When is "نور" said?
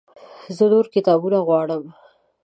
0.73-0.85